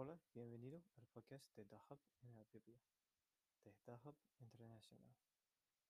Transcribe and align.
Hola, 0.00 0.16
bienvenido 0.32 0.80
al 0.94 1.08
podcast 1.08 1.44
de 1.56 1.64
Dahab 1.64 1.98
en 2.22 2.32
la 2.32 2.44
Biblia, 2.52 2.80
de 3.64 3.74
Dahab 3.84 4.14
International. 4.38 5.12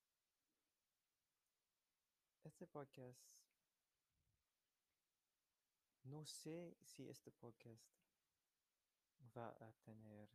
Este 2.42 2.66
podcast, 2.66 3.20
no 6.04 6.24
sé 6.24 6.74
si 6.80 7.06
este 7.06 7.30
podcast 7.32 7.84
va 9.36 9.54
a 9.60 9.72
tener 9.84 10.30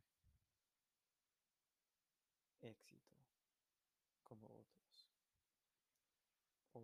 éxito 2.60 3.26
como 4.22 4.46
otros 4.46 4.84
o 6.74 6.80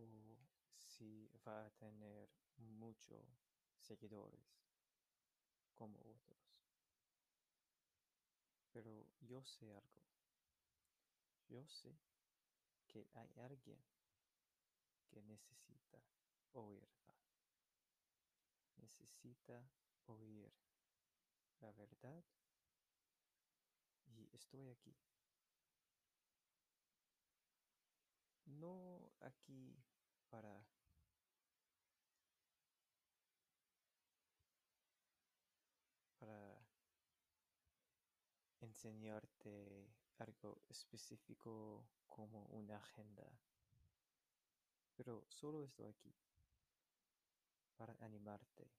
va 1.47 1.67
a 1.67 1.71
tener 1.71 2.29
muchos 2.57 3.25
seguidores 3.79 4.45
como 5.75 5.99
otros. 6.01 6.39
Pero 8.73 9.07
yo 9.21 9.43
sé 9.43 9.73
algo. 9.73 10.01
Yo 11.49 11.67
sé 11.67 11.99
que 12.87 13.09
hay 13.15 13.33
alguien 13.39 13.83
que 15.09 15.23
necesita 15.23 16.01
oírla. 16.53 17.17
Necesita 18.77 19.69
oír 20.07 20.53
la 21.61 21.73
verdad 21.73 22.25
y 24.07 24.29
estoy 24.33 24.69
aquí. 24.69 24.95
No 28.47 29.13
aquí 29.21 29.77
para 30.29 30.65
para 36.21 36.61
enseñarte 38.81 39.93
algo 40.17 40.63
específico 40.71 41.85
como 42.07 42.47
una 42.47 42.79
agenda. 42.79 43.31
Pero 44.97 45.23
solo 45.29 45.65
estoy 45.65 45.87
aquí 45.87 46.15
para 47.77 47.95
animarte 48.01 48.71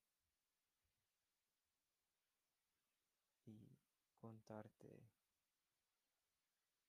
y 3.46 3.78
contarte 4.16 5.08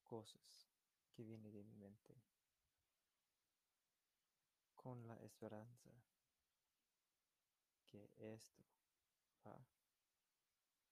cosas 0.02 0.70
que 1.12 1.22
vienen 1.22 1.52
de 1.52 1.64
mi 1.64 1.74
mente 1.74 2.14
con 4.74 5.06
la 5.06 5.16
esperanza 5.16 5.90
que 7.86 8.10
esto 8.16 8.64
va 9.44 9.60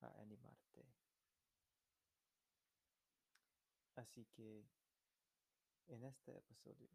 a 0.03 0.21
animarte. 0.21 1.09
Así 4.01 4.25
que 4.34 4.65
en 5.89 6.05
este 6.05 6.34
episodio 6.34 6.89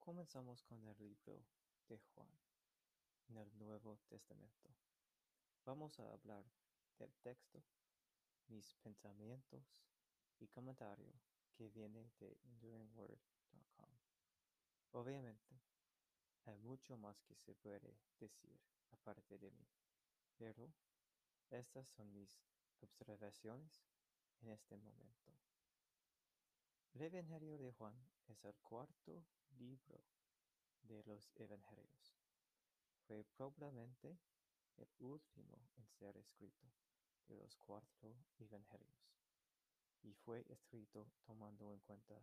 comenzamos 0.00 0.64
con 0.64 0.84
el 0.84 0.98
libro 0.98 1.44
de 1.86 1.96
Juan 1.96 2.28
en 3.28 3.36
el 3.36 3.56
Nuevo 3.56 4.00
Testamento. 4.08 4.68
Vamos 5.64 6.00
a 6.00 6.12
hablar 6.12 6.44
del 6.98 7.14
texto, 7.18 7.62
mis 8.48 8.74
pensamientos 8.82 9.62
y 10.40 10.48
comentario 10.48 11.12
que 11.54 11.68
viene 11.68 12.10
de 12.18 12.36
enduringword.com. 12.42 13.90
Obviamente, 14.90 15.60
hay 16.46 16.58
mucho 16.58 16.96
más 16.96 17.22
que 17.22 17.36
se 17.36 17.54
puede 17.54 17.96
decir 18.18 18.60
aparte 18.90 19.38
de 19.38 19.52
mí, 19.52 19.68
pero 20.36 20.68
estas 21.50 21.86
son 21.90 22.12
mis 22.12 22.42
observaciones 22.80 23.86
en 24.40 24.50
este 24.50 24.76
momento. 24.76 25.32
El 26.94 27.02
Evangelio 27.02 27.58
de 27.58 27.72
Juan 27.72 27.94
es 28.28 28.44
el 28.44 28.54
cuarto 28.62 29.24
libro 29.58 30.00
de 30.82 31.02
los 31.04 31.30
Evangelios. 31.36 32.16
Fue 33.06 33.24
probablemente 33.24 34.18
el 34.76 34.88
último 34.98 35.68
en 35.76 35.88
ser 35.88 36.16
escrito 36.16 36.66
de 37.28 37.36
los 37.36 37.56
cuatro 37.56 38.16
Evangelios 38.38 39.06
y 40.02 40.14
fue 40.14 40.44
escrito 40.48 41.10
tomando 41.24 41.72
en 41.72 41.80
cuenta 41.80 42.14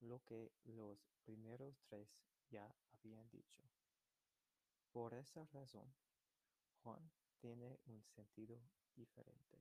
lo 0.00 0.22
que 0.24 0.52
los 0.64 0.98
primeros 1.24 1.82
tres 1.88 2.08
ya 2.50 2.74
habían 2.92 3.28
dicho. 3.30 3.62
Por 4.92 5.14
esa 5.14 5.44
razón, 5.46 5.92
Juan 6.82 7.10
tiene 7.40 7.80
un 7.86 8.04
sentido 8.04 8.60
diferente. 8.94 9.58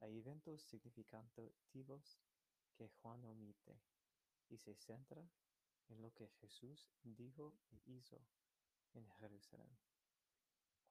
Hay 0.00 0.18
eventos 0.18 0.62
significativos 0.62 2.18
que 2.74 2.88
Juan 2.88 3.24
omite 3.24 3.80
y 4.48 4.58
se 4.58 4.74
centra 4.74 5.22
en 5.88 6.02
lo 6.02 6.12
que 6.14 6.28
Jesús 6.40 6.88
dijo 7.02 7.54
e 7.70 7.82
hizo 7.86 8.20
en 8.94 9.08
Jerusalén. 9.18 9.78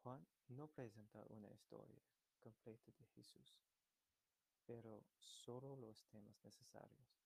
Juan 0.03 0.25
no 0.47 0.67
presenta 0.67 1.23
una 1.29 1.51
historia 1.51 2.01
completa 2.39 2.91
de 2.97 3.05
Jesús, 3.15 3.57
pero 4.65 5.03
solo 5.17 5.75
los 5.75 6.05
temas 6.05 6.41
necesarios 6.43 7.19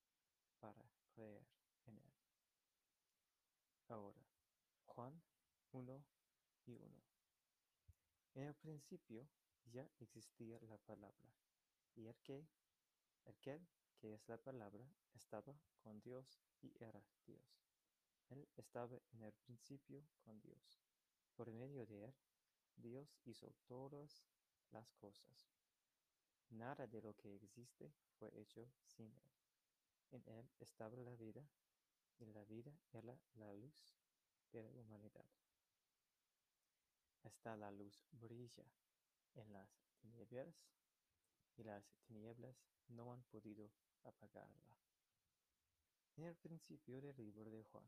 para 0.58 0.84
creer 1.14 1.46
en 1.86 1.98
él. 1.98 2.12
Ahora, 3.88 4.24
Juan 4.86 5.22
1 5.72 6.04
y 6.66 6.76
1. 6.76 7.02
En 8.34 8.42
el 8.44 8.54
principio 8.54 9.28
ya 9.66 9.88
existía 10.00 10.58
la 10.62 10.78
palabra, 10.78 11.28
y 11.96 12.06
el 12.06 12.16
que, 12.22 12.46
aquel 13.26 13.66
que 13.98 14.14
es 14.14 14.28
la 14.28 14.38
palabra, 14.38 14.84
estaba 15.14 15.54
con 15.78 16.00
Dios 16.00 16.40
y 16.60 16.72
era 16.82 17.02
Dios. 17.26 17.64
Él 18.30 18.48
estaba 18.56 18.98
en 19.12 19.22
el 19.22 19.32
principio 19.32 20.04
con 20.24 20.40
Dios. 20.40 20.80
Por 21.36 21.52
medio 21.52 21.86
de 21.86 22.04
él, 22.04 22.14
Dios 22.76 23.16
hizo 23.24 23.52
todas 23.66 24.24
las 24.70 24.92
cosas. 24.94 25.50
Nada 26.50 26.86
de 26.86 27.02
lo 27.02 27.14
que 27.14 27.34
existe 27.36 27.92
fue 28.18 28.30
hecho 28.40 28.68
sin 28.84 29.06
él. 29.06 29.30
En 30.10 30.22
él 30.28 30.50
estaba 30.60 30.96
la 30.96 31.16
vida, 31.16 31.44
y 32.18 32.26
la 32.26 32.44
vida 32.44 32.72
era 32.92 33.18
la 33.34 33.52
luz 33.52 33.96
de 34.52 34.62
la 34.62 34.70
humanidad. 34.70 35.26
Hasta 37.22 37.56
la 37.56 37.70
luz 37.70 38.06
brilla 38.12 38.64
en 39.34 39.52
las 39.52 39.68
tinieblas, 40.00 40.54
y 41.56 41.62
las 41.62 41.84
tinieblas 42.06 42.56
no 42.88 43.12
han 43.12 43.22
podido 43.24 43.70
apagarla. 44.02 44.76
En 46.16 46.24
el 46.24 46.36
principio 46.36 47.00
del 47.00 47.16
libro 47.16 47.50
de 47.50 47.62
Juan, 47.64 47.84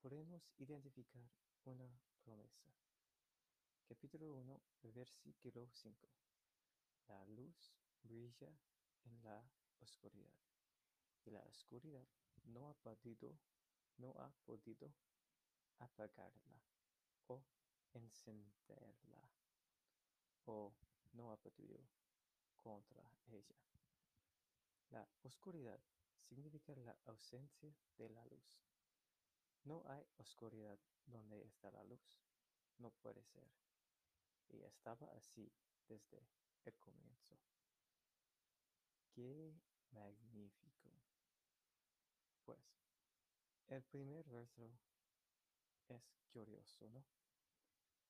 podemos 0.00 0.42
identificar 0.58 1.28
una 1.64 1.88
promesa. 2.22 2.70
Capítulo 3.88 4.34
1, 4.34 4.60
versículo 4.94 5.68
5. 5.70 6.08
La 7.08 7.24
luz 7.26 7.74
brilla 8.02 8.52
en 9.04 9.22
la 9.22 9.44
oscuridad 9.80 10.38
y 11.24 11.30
la 11.30 11.42
oscuridad 11.42 12.06
no 12.44 12.68
ha 12.68 12.74
podido, 12.74 13.38
no 13.98 14.14
ha 14.18 14.32
podido 14.44 14.92
apagarla 15.78 16.62
o 17.26 17.42
encenderla 17.92 19.30
o 20.46 20.72
no 21.12 21.32
ha 21.32 21.36
podido 21.36 21.78
contra 22.62 23.02
ella. 23.26 23.56
La 24.90 25.08
oscuridad 25.22 25.80
significa 26.28 26.74
la 26.76 26.96
ausencia 27.04 27.74
de 27.98 28.08
la 28.08 28.24
luz. 28.26 28.62
No 29.64 29.82
hay 29.86 30.04
oscuridad 30.16 30.78
donde 31.06 31.42
está 31.44 31.70
la 31.70 31.84
luz. 31.84 32.20
No 32.78 32.90
puede 32.90 33.22
ser. 33.24 33.48
Y 34.48 34.62
estaba 34.62 35.06
así 35.16 35.52
desde 35.88 36.26
el 36.64 36.74
comienzo. 36.78 37.38
¡Qué 39.14 39.54
magnífico! 39.92 40.90
Pues, 42.44 42.58
el 43.68 43.82
primer 43.84 44.28
verso 44.28 44.70
es 45.88 46.02
curioso, 46.32 46.88
¿no? 46.88 47.04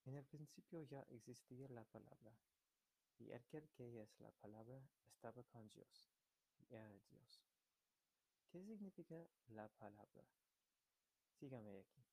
En 0.04 0.16
el 0.16 0.24
principio 0.24 0.82
ya 0.82 1.02
existía 1.10 1.68
la 1.68 1.84
palabra, 1.84 2.36
y 3.22 3.32
aquel 3.32 3.68
que 3.70 4.02
es 4.02 4.20
la 4.20 4.30
palabra 4.32 4.80
estaba 5.06 5.42
con 5.44 5.68
Dios, 5.70 6.08
y 6.58 6.74
era 6.74 6.88
Dios. 7.08 7.40
¿Qué 8.50 8.62
significa 8.62 9.26
la 9.48 9.68
palabra? 9.68 10.24
Sígame 11.38 11.78
aquí. 11.78 12.04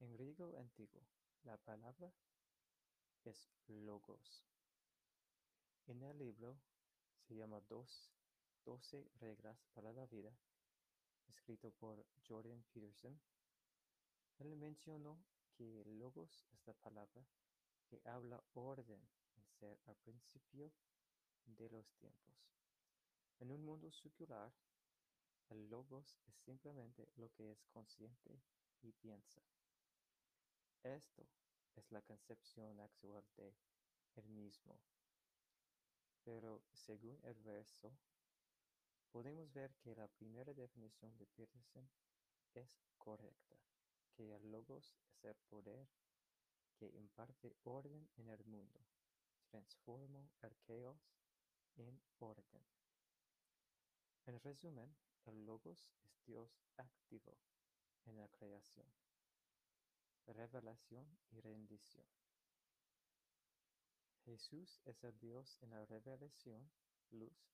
En 0.00 0.12
griego 0.14 0.56
antiguo, 0.58 1.06
la 1.44 1.56
palabra 1.56 2.12
es 3.24 3.50
logos. 3.68 4.44
En 5.86 6.02
el 6.02 6.18
libro 6.18 6.58
se 7.20 7.34
llama 7.34 7.60
dos, 7.68 8.12
12 8.64 9.08
reglas 9.20 9.58
para 9.74 9.92
la 9.92 10.06
vida 10.06 10.36
escrito 11.28 11.72
por 11.72 12.04
Jordan 12.28 12.62
Peterson, 12.72 13.20
Él 14.38 14.56
mencionó 14.56 15.18
que 15.56 15.84
logos 15.84 16.44
es 16.52 16.66
la 16.66 16.74
palabra 16.74 17.26
que 17.92 18.08
habla 18.08 18.42
orden 18.54 19.06
en 19.36 19.44
ser 19.60 19.78
al 19.84 19.96
principio 19.96 20.72
de 21.44 21.68
los 21.68 21.92
tiempos. 21.96 22.34
En 23.38 23.50
un 23.50 23.62
mundo 23.66 23.90
circular, 23.90 24.50
el 25.50 25.68
logos 25.68 26.18
es 26.26 26.34
simplemente 26.36 27.06
lo 27.16 27.28
que 27.34 27.50
es 27.52 27.66
consciente 27.66 28.40
y 28.80 28.92
piensa. 28.92 29.42
Esto 30.82 31.28
es 31.76 31.92
la 31.92 32.00
concepción 32.00 32.80
actual 32.80 33.26
de 33.36 33.54
el 34.16 34.26
mismo. 34.30 34.80
Pero 36.24 36.62
según 36.72 37.20
el 37.24 37.42
verso, 37.42 37.92
podemos 39.10 39.52
ver 39.52 39.74
que 39.82 39.94
la 39.94 40.08
primera 40.08 40.54
definición 40.54 41.14
de 41.18 41.26
Peterson 41.26 41.90
es 42.54 42.80
correcta, 42.96 43.58
que 44.14 44.34
el 44.34 44.50
logos 44.50 44.94
es 45.10 45.24
el 45.24 45.36
poder 45.50 45.86
que 46.82 46.98
imparte 46.98 47.54
orden 47.62 48.10
en 48.16 48.28
el 48.28 48.44
mundo, 48.44 48.80
transforma 49.46 50.28
el 50.40 50.56
caos 50.66 50.98
en 51.76 52.02
orden. 52.18 52.66
En 54.26 54.40
resumen, 54.40 54.92
el 55.26 55.46
logos 55.46 55.86
es 56.02 56.24
Dios 56.26 56.50
activo 56.76 57.38
en 58.06 58.16
la 58.16 58.26
creación, 58.26 58.86
revelación 60.26 61.06
y 61.30 61.38
rendición. 61.38 62.04
Jesús 64.24 64.80
es 64.84 65.04
el 65.04 65.16
Dios 65.20 65.56
en 65.60 65.70
la 65.70 65.86
revelación, 65.86 66.68
luz 67.12 67.46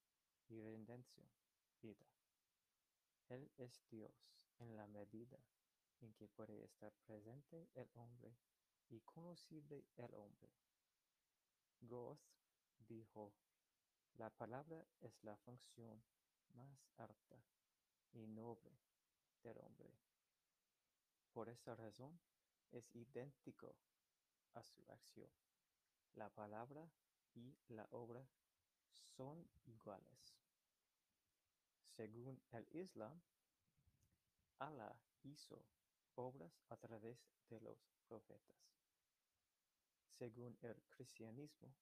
y 0.49 0.59
redención, 0.59 1.29
vida. 1.83 2.07
Él 3.29 3.51
es 3.59 3.79
Dios 3.91 4.15
en 4.59 4.75
la 4.75 4.87
medida 4.87 5.39
en 6.01 6.15
que 6.15 6.29
puede 6.29 6.65
estar 6.65 6.95
presente 7.07 7.69
el 7.75 7.91
hombre 7.95 8.35
y 8.91 9.01
conocible 9.01 9.85
el 9.97 10.15
hombre. 10.15 10.51
Goethe 11.81 12.23
dijo, 12.89 13.33
la 14.15 14.31
palabra 14.31 14.85
es 15.01 15.23
la 15.23 15.37
función 15.37 16.03
más 16.55 16.89
alta 16.97 17.43
y 18.13 18.27
noble 18.27 18.73
del 19.43 19.59
hombre. 19.59 19.93
Por 21.33 21.49
esa 21.49 21.75
razón 21.77 22.19
es 22.73 22.95
idéntico 22.95 23.77
a 24.55 24.63
su 24.63 24.83
acción. 24.89 25.31
La 26.15 26.29
palabra 26.31 26.91
y 27.35 27.57
la 27.69 27.87
obra 27.93 28.27
son 29.17 29.49
iguales. 29.67 30.35
Según 31.97 32.41
el 32.53 32.67
Islam, 32.73 33.21
Allah 34.59 34.97
hizo 35.23 35.65
obras 36.15 36.61
a 36.69 36.77
través 36.77 37.19
de 37.49 37.61
los 37.61 37.79
profetas. 38.09 38.78
Según 40.19 40.59
el 40.63 40.83
cristianismo, 40.91 41.73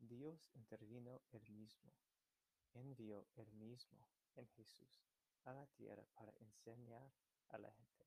Dios 0.00 0.50
intervino 0.54 1.22
él 1.30 1.48
mismo, 1.48 1.92
envió 2.74 3.24
él 3.36 3.52
mismo 3.52 4.08
en 4.34 4.48
Jesús 4.48 5.06
a 5.44 5.52
la 5.52 5.64
tierra 5.66 6.04
para 6.14 6.32
enseñar 6.40 7.08
a 7.50 7.58
la 7.58 7.70
gente 7.70 8.04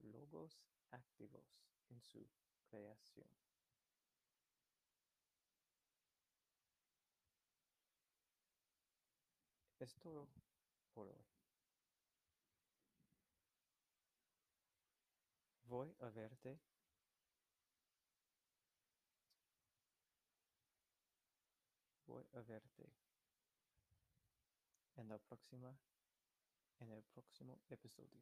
logos 0.00 0.60
activos 0.90 1.44
en 1.90 2.02
su 2.02 2.28
creación. 2.66 3.28
Es 9.78 9.94
todo 9.94 10.28
por 10.92 11.06
hoy. 11.06 11.24
Voy 15.62 15.94
a 16.00 16.10
verte 16.10 16.58
voy 22.20 22.40
a 22.40 22.42
verte 22.42 22.92
en 24.96 25.08
la 25.08 25.18
próxima 25.18 25.74
en 26.80 26.90
el 26.92 27.02
próximo 27.02 27.60
episodio. 27.68 28.20